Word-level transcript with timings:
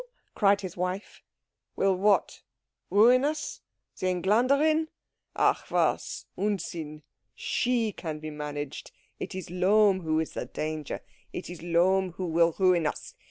cried 0.33 0.61
his 0.61 0.75
wife. 0.75 1.21
"Will 1.75 1.93
what? 1.95 2.41
Ruin 2.89 3.23
us? 3.23 3.61
The 3.99 4.07
Engländerin? 4.07 4.87
Ach 5.35 5.69
was 5.69 6.25
Unsinn. 6.35 7.03
She 7.35 7.91
can 7.95 8.17
be 8.17 8.31
managed. 8.31 8.91
It 9.19 9.35
is 9.35 9.51
Lohm 9.51 9.99
who 10.01 10.19
is 10.19 10.31
the 10.33 10.45
danger. 10.47 11.01
It 11.33 11.51
is 11.51 11.61
Lohm 11.61 12.13
who 12.13 12.25
will 12.25 12.55
ruin 12.57 12.87
us. 12.87 13.13